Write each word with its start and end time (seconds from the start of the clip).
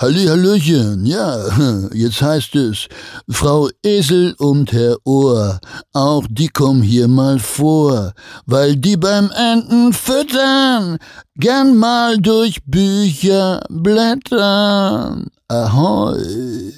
Hallihallöchen, 0.00 1.04
ja, 1.06 1.36
jetzt 1.92 2.22
heißt 2.22 2.54
es, 2.54 2.86
Frau 3.28 3.68
Esel 3.84 4.32
und 4.38 4.72
Herr 4.72 4.96
Ohr, 5.04 5.58
auch 5.92 6.24
die 6.30 6.46
kommen 6.46 6.82
hier 6.82 7.08
mal 7.08 7.40
vor, 7.40 8.12
weil 8.46 8.76
die 8.76 8.96
beim 8.96 9.28
Enten 9.32 9.92
füttern, 9.92 10.98
gern 11.34 11.76
mal 11.76 12.16
durch 12.18 12.58
Bücher 12.64 13.60
blättern. 13.68 15.26
Ahoi. 15.48 16.72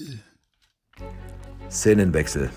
Szenenwechsel. 1.71 2.49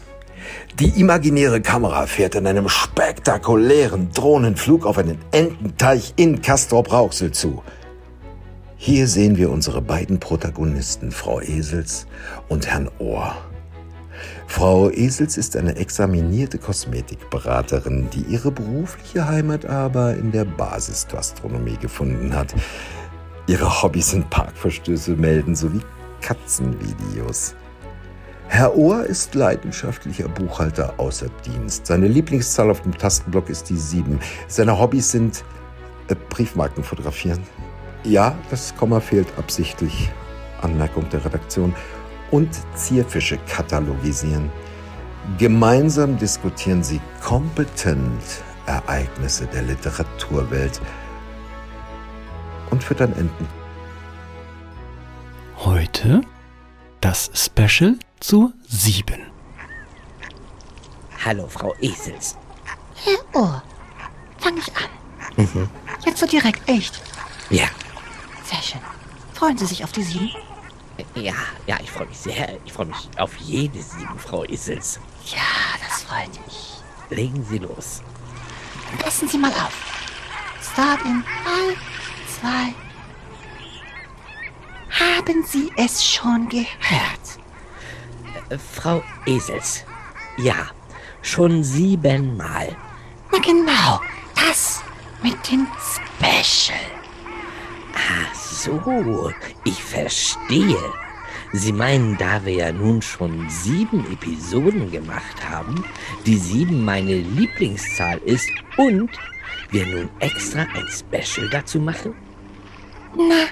Die 0.80 0.98
imaginäre 0.98 1.60
Kamera 1.60 2.06
fährt 2.06 2.36
in 2.36 2.48
einem 2.48 2.70
spektakulären 2.70 4.12
Drohnenflug 4.14 4.86
auf 4.86 4.98
einen 4.98 5.20
Ententeich 5.32 6.14
in 6.16 6.42
Castrop-Rauxel 6.42 7.34
zu. 7.34 7.62
Hier 8.86 9.08
sehen 9.08 9.38
wir 9.38 9.50
unsere 9.50 9.82
beiden 9.82 10.20
Protagonisten, 10.20 11.14
Frau 11.14 11.40
Esels 11.40 12.06
und 12.50 12.68
Herrn 12.68 12.92
Ohr. 13.00 13.34
Frau 14.46 14.90
Esels 14.90 15.38
ist 15.38 15.56
eine 15.56 15.78
examinierte 15.78 16.58
Kosmetikberaterin, 16.58 18.10
die 18.10 18.24
ihre 18.24 18.52
berufliche 18.52 19.26
Heimat 19.26 19.66
aber 19.66 20.18
in 20.18 20.34
der 20.34 20.44
Basisgastronomie 20.44 21.78
gefunden 21.78 22.36
hat. 22.36 22.54
Ihre 23.48 23.82
Hobbys 23.82 24.10
sind 24.10 24.30
Parkverstöße 24.30 25.12
melden 25.12 25.56
sowie 25.56 25.80
Katzenvideos. 26.20 27.56
Herr 28.50 28.76
Ohr 28.76 29.06
ist 29.06 29.34
leidenschaftlicher 29.34 30.28
Buchhalter 30.28 30.94
außer 30.98 31.28
Dienst. 31.46 31.88
Seine 31.88 32.10
Lieblingszahl 32.10 32.70
auf 32.70 32.82
dem 32.82 32.98
Tastenblock 32.98 33.50
ist 33.50 33.70
die 33.70 33.78
7. 33.78 34.20
Seine 34.50 34.78
Hobbys 34.78 35.10
sind 35.10 35.46
äh, 36.10 36.16
Briefmarken 36.28 36.84
fotografieren. 36.84 37.40
Ja, 38.04 38.36
das 38.50 38.76
Komma 38.76 39.00
fehlt 39.00 39.28
absichtlich. 39.38 40.10
Anmerkung 40.62 41.10
der 41.10 41.24
Redaktion. 41.24 41.74
Und 42.32 42.50
Zierfische 42.76 43.38
katalogisieren. 43.48 44.52
Gemeinsam 45.38 46.18
diskutieren 46.18 46.84
sie 46.84 47.00
kompetent 47.22 48.22
Ereignisse 48.66 49.46
der 49.48 49.62
Literaturwelt 49.62 50.82
und 52.72 52.84
füttern 52.84 53.14
Enten. 53.14 53.48
Heute 55.58 56.22
das 57.00 57.30
Special 57.34 57.98
zu 58.20 58.52
7. 58.68 59.22
Hallo, 61.24 61.48
Frau 61.48 61.74
Esels. 61.80 62.36
Herr 62.96 63.42
Ohr, 63.42 63.64
fang 64.40 64.58
ich 64.58 64.72
an. 64.76 64.90
Mhm. 65.38 65.70
Jetzt 66.06 66.20
so 66.20 66.26
direkt, 66.26 66.68
echt. 66.68 67.02
Ja. 67.50 67.68
Sehr 68.54 68.62
schön. 68.62 68.82
Freuen 69.34 69.58
Sie 69.58 69.66
sich 69.66 69.84
auf 69.84 69.92
die 69.92 70.04
sieben? 70.04 70.30
Ja, 71.16 71.34
ja, 71.66 71.80
ich 71.82 71.90
freue 71.90 72.06
mich 72.06 72.20
sehr. 72.20 72.60
Ich 72.66 72.74
freue 72.74 72.86
mich 72.86 73.10
auf 73.18 73.36
jede 73.38 73.82
sieben, 73.82 74.20
Frau 74.20 74.44
Isels. 74.44 75.00
Ja, 75.26 75.40
das 75.84 76.04
freut 76.04 76.30
mich. 76.46 76.84
Legen 77.10 77.44
Sie 77.50 77.58
los. 77.58 78.04
Passen 79.00 79.28
Sie 79.28 79.40
mal 79.40 79.52
auf. 79.52 79.74
Start 80.72 81.02
in 81.04 81.24
3, 81.24 81.76
2, 82.40 82.74
haben 85.00 85.44
Sie 85.46 85.72
es 85.76 86.06
schon 86.06 86.48
gehört? 86.48 87.40
Äh, 88.50 88.58
Frau 88.58 89.04
Esels. 89.26 89.84
Ja, 90.38 90.68
schon 91.24 91.64
siebenmal. 91.64 92.76
Na 93.32 93.40
genau, 93.40 94.00
das 94.36 94.84
mit 95.24 95.52
dem 95.52 95.68
Special. 95.80 97.03
So, 98.54 99.32
ich 99.64 99.84
verstehe. 99.84 100.78
Sie 101.54 101.74
meinen, 101.74 102.18
da 102.18 102.44
wir 102.46 102.54
ja 102.54 102.72
nun 102.72 103.02
schon 103.02 103.50
sieben 103.50 104.06
Episoden 104.12 104.92
gemacht 104.92 105.50
haben, 105.50 105.84
die 106.26 106.38
sieben 106.38 106.84
meine 106.86 107.16
Lieblingszahl 107.16 108.18
ist 108.26 108.50
und 108.78 109.10
wir 109.70 109.86
nun 109.86 110.10
extra 110.20 110.62
ein 110.62 110.88
Special 110.88 111.50
dazu 111.50 111.80
machen? 111.80 112.16
Na, 113.16 113.48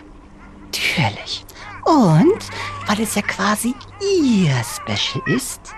Natürlich. 0.72 1.46
Und 1.84 2.40
weil 2.88 3.02
es 3.02 3.16
ja 3.16 3.22
quasi 3.22 3.74
Ihr 4.02 4.54
Special 4.64 5.22
ist, 5.28 5.74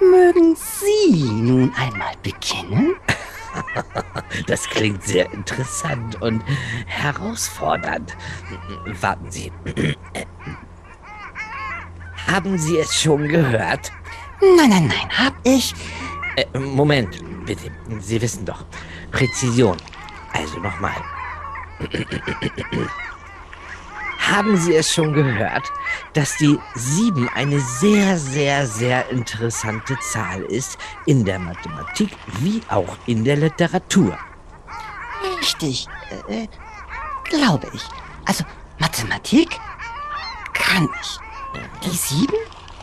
mögen 0.00 0.56
Sie 0.56 1.12
nun 1.12 1.72
einmal 1.74 2.14
beginnen? 2.22 2.94
Das 4.46 4.68
klingt 4.68 5.02
sehr 5.02 5.32
interessant 5.32 6.20
und 6.22 6.42
herausfordernd. 6.86 8.16
Warten 9.00 9.30
Sie. 9.30 9.52
Haben 12.26 12.58
Sie 12.58 12.78
es 12.78 13.00
schon 13.00 13.28
gehört? 13.28 13.92
Nein, 14.40 14.70
nein, 14.70 14.86
nein, 14.86 15.08
hab 15.18 15.34
ich. 15.44 15.74
Äh, 16.36 16.58
Moment, 16.58 17.22
bitte. 17.44 17.70
Sie 18.00 18.20
wissen 18.20 18.44
doch. 18.44 18.64
Präzision. 19.10 19.76
Also 20.32 20.58
nochmal. 20.60 20.94
Haben 24.30 24.56
Sie 24.56 24.76
es 24.76 24.92
schon 24.92 25.12
gehört, 25.12 25.72
dass 26.12 26.36
die 26.36 26.56
7 26.76 27.28
eine 27.34 27.58
sehr, 27.58 28.16
sehr, 28.16 28.64
sehr 28.64 29.08
interessante 29.10 29.98
Zahl 29.98 30.42
ist 30.42 30.78
in 31.06 31.24
der 31.24 31.40
Mathematik 31.40 32.16
wie 32.38 32.62
auch 32.68 32.96
in 33.06 33.24
der 33.24 33.36
Literatur? 33.36 34.16
Richtig, 35.40 35.88
äh, 36.28 36.46
glaube 37.24 37.66
ich. 37.72 37.82
Also 38.24 38.44
Mathematik 38.78 39.58
kann 40.52 40.88
ich. 41.02 41.18
Die 41.84 41.96
7 41.96 42.32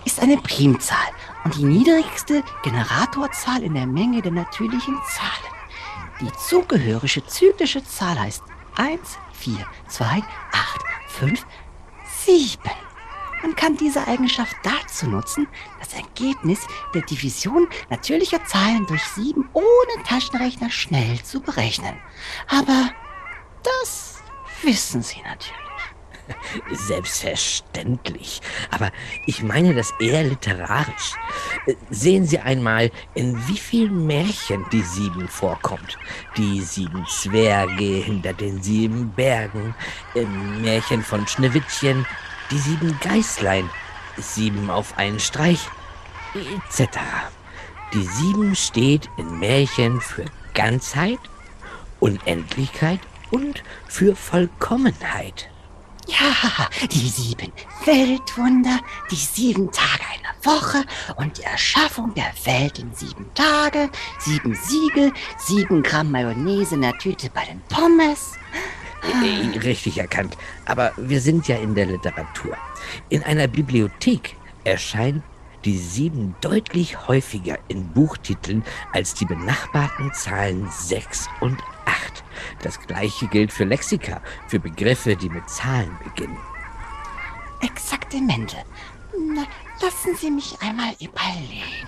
ist 0.03 0.19
eine 0.19 0.35
Primzahl 0.37 0.97
und 1.45 1.55
die 1.55 1.63
niedrigste 1.63 2.43
Generatorzahl 2.61 3.63
in 3.63 3.73
der 3.73 3.87
Menge 3.87 4.21
der 4.21 4.33
natürlichen 4.33 4.97
Zahlen. 5.15 5.53
Die 6.19 6.31
zugehörige 6.33 7.25
zyklische 7.25 7.83
Zahl 7.85 8.19
heißt 8.19 8.43
1, 8.75 8.99
4, 9.33 9.65
2, 9.87 10.05
8, 10.05 10.23
5, 11.19 11.45
7. 12.25 12.59
Man 13.41 13.55
kann 13.55 13.77
diese 13.77 14.05
Eigenschaft 14.07 14.55
dazu 14.63 15.07
nutzen, 15.07 15.47
das 15.79 15.93
Ergebnis 15.93 16.59
der 16.93 17.01
Division 17.03 17.67
natürlicher 17.89 18.43
Zahlen 18.45 18.85
durch 18.87 19.03
7 19.03 19.47
ohne 19.53 20.03
Taschenrechner 20.07 20.69
schnell 20.69 21.21
zu 21.23 21.39
berechnen. 21.39 21.97
Aber 22.47 22.91
das 23.63 24.21
wissen 24.61 25.01
Sie 25.01 25.21
natürlich. 25.21 25.66
Selbstverständlich. 26.71 28.41
Aber 28.71 28.91
ich 29.25 29.43
meine 29.43 29.73
das 29.73 29.93
eher 29.99 30.23
literarisch. 30.23 31.13
Sehen 31.89 32.25
Sie 32.25 32.39
einmal, 32.39 32.91
in 33.13 33.47
wie 33.47 33.57
vielen 33.57 34.05
Märchen 34.05 34.65
die 34.71 34.81
Sieben 34.81 35.27
vorkommt. 35.27 35.97
Die 36.35 36.61
sieben 36.61 37.05
Zwerge 37.07 37.83
hinter 37.83 38.33
den 38.33 38.61
sieben 38.61 39.11
Bergen, 39.11 39.75
im 40.13 40.61
Märchen 40.61 41.03
von 41.03 41.27
Schneewittchen, 41.27 42.05
die 42.51 42.57
sieben 42.57 42.97
Geißlein, 43.01 43.69
sieben 44.17 44.69
auf 44.69 44.97
einen 44.97 45.19
Streich, 45.19 45.59
etc. 46.33 46.99
Die 47.93 48.03
Sieben 48.03 48.55
steht 48.55 49.09
in 49.17 49.39
Märchen 49.39 50.01
für 50.01 50.25
Ganzheit, 50.53 51.19
Unendlichkeit 51.99 52.99
und 53.31 53.63
für 53.87 54.15
Vollkommenheit. 54.15 55.49
Ja, 56.07 56.69
die 56.89 57.09
sieben 57.09 57.51
Weltwunder, 57.85 58.79
die 59.11 59.15
sieben 59.15 59.69
Tage 59.71 60.03
einer 60.03 60.35
Woche 60.43 60.85
und 61.17 61.37
die 61.37 61.43
Erschaffung 61.43 62.13
der 62.13 62.31
Welt 62.45 62.79
in 62.79 62.93
sieben 62.93 63.29
Tage, 63.33 63.89
sieben 64.19 64.55
Siegel, 64.55 65.11
sieben 65.37 65.83
Gramm 65.83 66.11
Mayonnaise 66.11 66.75
in 66.75 66.81
der 66.81 66.97
Tüte 66.97 67.29
bei 67.29 67.43
den 67.45 67.61
Pommes. 67.67 68.33
Äh, 69.03 69.59
richtig 69.59 69.97
erkannt. 69.97 70.37
Aber 70.65 70.93
wir 70.95 71.19
sind 71.19 71.47
ja 71.47 71.57
in 71.57 71.75
der 71.75 71.87
Literatur. 71.87 72.55
In 73.09 73.23
einer 73.23 73.47
Bibliothek 73.47 74.35
erscheint 74.63 75.23
die 75.65 75.77
sieben 75.77 76.35
deutlich 76.39 77.07
häufiger 77.07 77.57
in 77.67 77.89
Buchtiteln 77.89 78.63
als 78.93 79.13
die 79.13 79.25
benachbarten 79.25 80.13
Zahlen 80.13 80.69
sechs 80.71 81.27
und 81.41 81.57
acht. 81.85 82.23
Das 82.61 82.79
gleiche 82.79 83.27
gilt 83.27 83.51
für 83.51 83.63
Lexika, 83.63 84.21
für 84.47 84.59
Begriffe, 84.59 85.15
die 85.15 85.29
mit 85.29 85.49
Zahlen 85.49 85.97
beginnen. 86.03 86.37
Exaktamente. 87.61 88.57
Na, 89.33 89.45
lassen 89.81 90.15
Sie 90.15 90.31
mich 90.31 90.57
einmal 90.61 90.93
überlegen. 90.99 91.87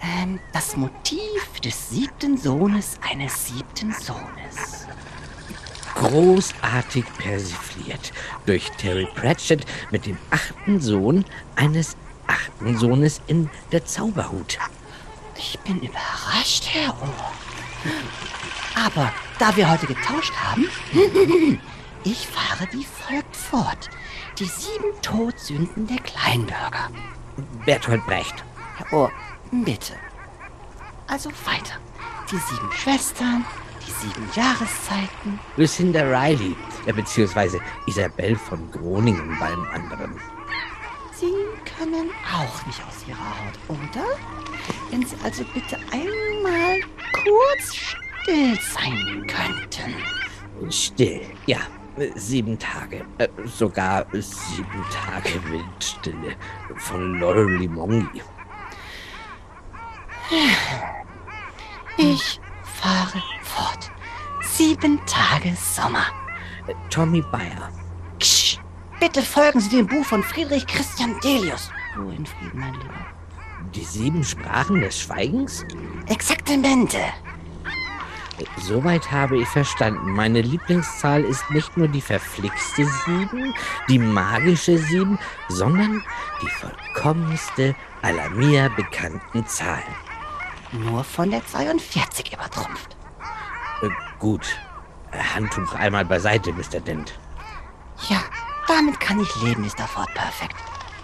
Ähm, 0.00 0.38
das 0.52 0.76
Motiv 0.76 1.60
des 1.62 1.90
siebten 1.90 2.36
Sohnes 2.36 2.98
eines 3.08 3.48
siebten 3.48 3.92
Sohnes. 3.92 4.86
Großartig 5.94 7.04
persifliert 7.18 8.12
durch 8.46 8.68
Terry 8.72 9.06
Pratchett 9.14 9.64
mit 9.90 10.06
dem 10.06 10.18
achten 10.30 10.80
Sohn 10.80 11.24
eines 11.54 11.96
achten 12.26 12.76
Sohnes 12.76 13.20
in 13.26 13.48
der 13.72 13.84
Zauberhut. 13.84 14.58
Ich 15.36 15.58
bin 15.60 15.80
überrascht, 15.80 16.66
Herr 16.66 16.90
Ohr. 17.00 17.32
Aber 18.74 19.12
da 19.38 19.56
wir 19.56 19.70
heute 19.70 19.86
getauscht 19.86 20.32
haben, 20.36 20.68
Ich 22.06 22.28
fahre 22.28 22.68
wie 22.72 22.84
folgt 22.84 23.34
fort. 23.34 23.88
Die 24.38 24.44
sieben 24.44 25.00
Todsünden 25.00 25.86
der 25.86 26.00
Kleinbürger. 26.00 26.90
Bertolt 27.64 28.04
Brecht. 28.04 28.44
Herr 28.76 28.92
Ohr, 28.92 29.12
bitte. 29.50 29.94
Also 31.06 31.30
weiter. 31.46 31.76
Die 32.30 32.36
sieben 32.36 32.70
Schwestern, 32.72 33.44
die 33.86 33.90
sieben 33.90 34.28
Jahreszeiten. 34.34 35.40
Lucinda 35.56 36.02
Riley, 36.02 36.54
beziehungsweise 36.84 37.58
Isabel 37.86 38.36
von 38.36 38.70
Groningen 38.70 39.38
beim 39.38 39.66
anderen. 39.72 40.20
Sie 41.18 41.32
können 41.78 42.10
auch 42.34 42.66
nicht 42.66 42.82
aus 42.86 43.06
Ihrer 43.08 43.18
Haut, 43.18 43.58
oder? 43.68 44.04
Wenn 44.90 45.06
Sie 45.06 45.16
also 45.24 45.42
bitte 45.54 45.78
einmal 45.90 46.80
kurz 47.24 47.72
still 48.24 48.58
sein 48.58 49.26
könnten. 49.26 50.72
Still, 50.72 51.20
ja. 51.46 51.58
Sieben 52.16 52.58
Tage, 52.58 53.04
äh, 53.18 53.28
sogar 53.44 54.04
sieben 54.10 54.84
Tage 54.90 55.40
Windstille 55.48 56.34
von 56.74 57.20
Laurel 57.20 57.56
Limongi. 57.58 58.20
Ich 61.96 62.40
fahre 62.64 63.22
fort. 63.44 63.92
Sieben 64.42 65.00
Tage 65.06 65.54
Sommer. 65.54 66.06
Tommy 66.90 67.22
Bayer. 67.30 67.70
Ksch, 68.18 68.58
bitte 68.98 69.22
folgen 69.22 69.60
Sie 69.60 69.76
dem 69.76 69.86
Buch 69.86 70.04
von 70.04 70.24
Friedrich 70.24 70.66
Christian 70.66 71.14
Delius. 71.22 71.70
Ruhe 71.96 72.16
in 72.16 72.26
Frieden, 72.26 72.58
mein 72.58 72.72
Lieber. 72.72 73.06
Die 73.72 73.84
sieben 73.84 74.24
Sprachen 74.24 74.80
des 74.80 74.98
Schweigens? 74.98 75.64
Exaktamente. 76.08 76.98
Soweit 78.56 79.10
habe 79.10 79.38
ich 79.38 79.48
verstanden. 79.48 80.12
Meine 80.12 80.40
Lieblingszahl 80.40 81.22
ist 81.24 81.50
nicht 81.50 81.76
nur 81.76 81.88
die 81.88 82.00
verflixte 82.00 82.84
Sieben, 82.84 83.54
die 83.88 83.98
magische 83.98 84.78
Sieben, 84.78 85.18
sondern 85.48 86.02
die 86.42 86.48
vollkommenste 86.48 87.74
aller 88.02 88.28
mir 88.30 88.70
bekannten 88.70 89.46
Zahlen. 89.46 89.82
Nur 90.72 91.04
von 91.04 91.30
der 91.30 91.46
42 91.46 92.32
übertrumpft. 92.32 92.96
Äh, 93.82 93.88
gut. 94.18 94.58
Äh, 95.12 95.18
Handtuch 95.18 95.74
einmal 95.74 96.04
beiseite, 96.04 96.52
Mr. 96.52 96.80
Dent. 96.80 97.18
Ja, 98.08 98.20
damit 98.66 98.98
kann 98.98 99.20
ich 99.20 99.42
leben, 99.42 99.62
Mr. 99.62 99.86
Ford 99.86 100.12
Perfect. 100.14 100.56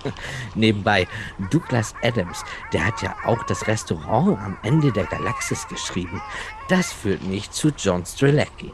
Nebenbei, 0.55 1.07
Douglas 1.51 1.95
Adams, 2.03 2.45
der 2.73 2.87
hat 2.87 3.03
ja 3.03 3.15
auch 3.25 3.43
das 3.45 3.67
Restaurant 3.67 4.39
am 4.39 4.59
Ende 4.63 4.93
der 4.93 5.05
Galaxis 5.05 5.67
geschrieben. 5.69 6.21
Das 6.69 6.93
führt 6.93 7.23
mich 7.23 7.51
zu 7.51 7.69
John 7.77 8.05
Strelacki. 8.05 8.73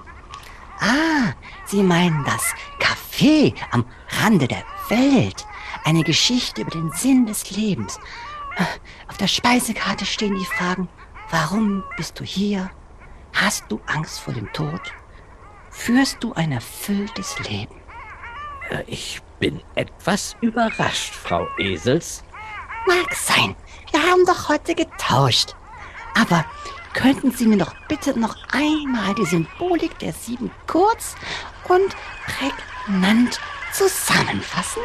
Ah, 0.80 1.32
Sie 1.64 1.82
meinen 1.82 2.24
das 2.24 2.54
Café 2.78 3.54
am 3.70 3.84
Rande 4.22 4.46
der 4.46 4.62
Welt. 4.88 5.46
Eine 5.84 6.02
Geschichte 6.02 6.62
über 6.62 6.70
den 6.70 6.90
Sinn 6.92 7.26
des 7.26 7.50
Lebens. 7.50 7.98
Auf 9.08 9.16
der 9.16 9.28
Speisekarte 9.28 10.04
stehen 10.04 10.34
die 10.34 10.44
Fragen, 10.44 10.88
warum 11.30 11.82
bist 11.96 12.18
du 12.20 12.24
hier? 12.24 12.70
Hast 13.32 13.64
du 13.68 13.80
Angst 13.86 14.20
vor 14.20 14.34
dem 14.34 14.52
Tod? 14.52 14.80
Führst 15.70 16.22
du 16.22 16.32
ein 16.32 16.52
erfülltes 16.52 17.38
Leben? 17.40 17.74
Äh, 18.70 18.84
Ich 18.86 19.20
bin 19.38 19.60
etwas 19.74 20.36
überrascht, 20.40 21.14
Frau 21.14 21.46
Esels. 21.58 22.24
Mag 22.86 23.14
sein. 23.14 23.54
Wir 23.90 24.02
haben 24.02 24.24
doch 24.26 24.48
heute 24.48 24.74
getauscht. 24.74 25.54
Aber 26.14 26.44
könnten 26.94 27.30
Sie 27.30 27.46
mir 27.46 27.58
doch 27.58 27.74
bitte 27.88 28.18
noch 28.18 28.36
einmal 28.52 29.14
die 29.14 29.26
Symbolik 29.26 29.98
der 29.98 30.12
sieben 30.12 30.50
kurz 30.66 31.14
und 31.68 31.94
prägnant 32.26 33.38
zusammenfassen? 33.72 34.82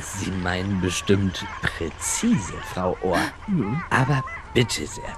Sie 0.00 0.30
meinen 0.30 0.80
bestimmt 0.80 1.44
präzise, 1.62 2.54
Frau 2.72 2.96
Ohr. 3.02 3.20
Aber 3.90 4.24
bitte 4.52 4.86
sehr. 4.86 5.16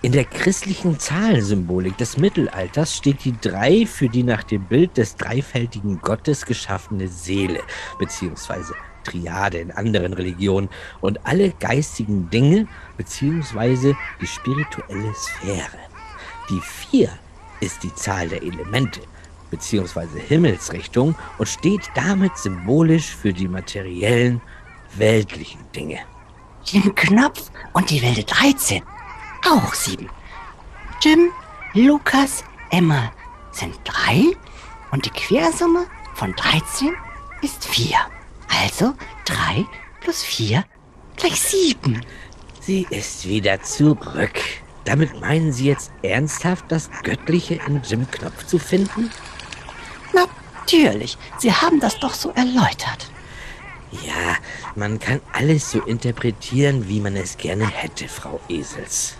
In 0.00 0.12
der 0.12 0.26
christlichen 0.26 1.00
Zahlensymbolik 1.00 1.96
des 1.98 2.18
Mittelalters 2.18 2.96
steht 2.96 3.24
die 3.24 3.34
Drei 3.40 3.84
für 3.84 4.08
die 4.08 4.22
nach 4.22 4.44
dem 4.44 4.62
Bild 4.62 4.96
des 4.96 5.16
dreifältigen 5.16 6.00
Gottes 6.00 6.46
geschaffene 6.46 7.08
Seele, 7.08 7.60
beziehungsweise 7.98 8.74
Triade 9.02 9.58
in 9.58 9.72
anderen 9.72 10.12
Religionen 10.12 10.68
und 11.00 11.26
alle 11.26 11.50
geistigen 11.50 12.30
Dinge, 12.30 12.68
beziehungsweise 12.96 13.96
die 14.20 14.26
spirituelle 14.28 15.12
Sphäre. 15.14 15.78
Die 16.48 16.60
Vier 16.60 17.10
ist 17.58 17.82
die 17.82 17.94
Zahl 17.96 18.28
der 18.28 18.42
Elemente, 18.42 19.00
beziehungsweise 19.50 20.20
Himmelsrichtung 20.20 21.16
und 21.38 21.48
steht 21.48 21.90
damit 21.96 22.38
symbolisch 22.38 23.16
für 23.16 23.32
die 23.32 23.48
materiellen, 23.48 24.40
weltlichen 24.96 25.60
Dinge. 25.74 25.98
Jim 26.64 26.94
Knopf 26.94 27.50
und 27.72 27.90
die 27.90 28.00
wilde 28.00 28.22
13. 28.22 28.80
Auch 29.50 29.72
sieben. 29.72 30.10
Jim, 31.00 31.30
Lukas, 31.72 32.44
Emma 32.70 33.12
sind 33.50 33.74
drei 33.84 34.36
und 34.90 35.06
die 35.06 35.10
Quersumme 35.10 35.86
von 36.14 36.34
13 36.34 36.94
ist 37.40 37.64
vier. 37.64 37.96
Also 38.48 38.94
drei 39.24 39.64
plus 40.00 40.22
vier 40.22 40.64
gleich 41.16 41.40
sieben. 41.40 42.04
Sie 42.60 42.86
ist 42.90 43.26
wieder 43.26 43.62
zurück. 43.62 44.38
Damit 44.84 45.18
meinen 45.20 45.52
Sie 45.52 45.66
jetzt 45.66 45.92
ernsthaft, 46.02 46.66
das 46.68 46.90
Göttliche 47.02 47.54
in 47.66 47.80
Jim 47.82 48.10
Knopf 48.10 48.46
zu 48.46 48.58
finden? 48.58 49.10
Natürlich, 50.12 51.16
Sie 51.38 51.52
haben 51.52 51.80
das 51.80 51.98
doch 52.00 52.12
so 52.12 52.30
erläutert. 52.30 53.10
Ja, 53.92 54.36
man 54.74 54.98
kann 54.98 55.22
alles 55.32 55.70
so 55.70 55.80
interpretieren, 55.80 56.88
wie 56.88 57.00
man 57.00 57.16
es 57.16 57.38
gerne 57.38 57.66
hätte, 57.66 58.08
Frau 58.08 58.40
Esels. 58.48 59.16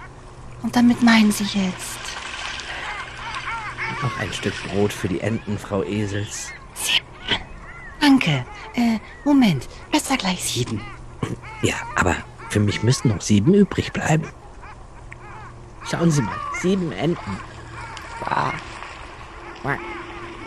Und 0.62 0.74
damit 0.74 1.02
meinen 1.02 1.30
Sie 1.32 1.44
jetzt 1.44 1.98
Noch 4.02 4.18
ein 4.18 4.32
Stück 4.32 4.54
Brot 4.68 4.92
für 4.92 5.08
die 5.08 5.20
Enten, 5.20 5.58
Frau 5.58 5.82
Esels. 5.82 6.52
sieben. 6.74 7.06
Danke. 8.00 8.44
Äh, 8.74 8.98
Moment, 9.24 9.68
besser 9.90 10.16
gleich 10.16 10.42
sieben. 10.44 10.80
Ja, 11.62 11.74
aber 11.96 12.16
für 12.48 12.60
mich 12.60 12.82
müssen 12.82 13.08
noch 13.08 13.20
sieben 13.20 13.54
übrig 13.54 13.92
bleiben. 13.92 14.28
Schauen 15.84 16.10
Sie 16.10 16.22
mal, 16.22 16.36
sieben 16.60 16.92
Enten. 16.92 17.38
Ah. 18.24 18.52
Ah. 19.64 19.76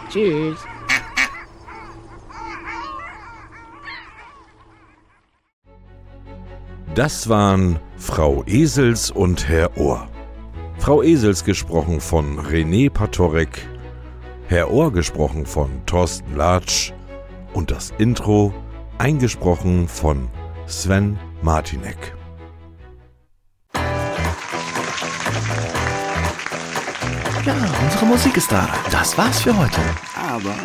Tschüss. 0.10 0.60
Das 6.96 7.30
waren 7.30 7.80
Frau 7.96 8.44
Esels 8.48 9.12
und 9.12 9.48
Herr 9.48 9.78
Ohr. 9.78 10.10
Frau 10.78 11.02
Esels 11.02 11.46
gesprochen 11.46 12.02
von 12.02 12.38
René 12.38 12.90
Patorek, 12.90 13.66
Herr 14.48 14.70
Ohr 14.70 14.92
gesprochen 14.92 15.46
von 15.46 15.70
Thorsten 15.86 16.36
Latsch 16.36 16.92
und 17.54 17.72
das 17.72 17.94
Intro 17.98 18.54
eingesprochen 18.98 19.88
von 19.88 20.28
Sven 20.66 21.18
Martinek. 21.42 22.14
Ja, 27.46 27.56
unsere 27.84 28.06
Musik 28.06 28.36
ist 28.36 28.52
da. 28.52 28.68
Das 28.92 29.18
war's 29.18 29.40
für 29.40 29.58
heute. 29.58 29.80
Aber 30.16 30.56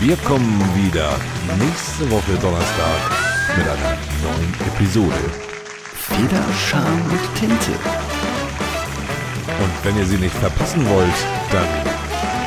Wir 0.00 0.16
kommen 0.16 0.60
wieder 0.74 1.10
nächste 1.58 2.10
Woche 2.10 2.34
Donnerstag 2.42 3.26
mit 3.56 3.66
einer 3.66 3.96
neuen 4.26 4.54
Episode. 4.74 5.22
Feder, 5.94 6.42
Charme 6.66 7.02
und 7.10 7.34
Tinte. 7.38 7.72
Und 9.62 9.84
wenn 9.84 9.96
ihr 9.98 10.06
sie 10.06 10.16
nicht 10.16 10.34
verpassen 10.34 10.88
wollt, 10.88 11.18
dann 11.52 11.68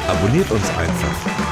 abonniert 0.10 0.50
uns 0.52 0.68
einfach 0.78 1.49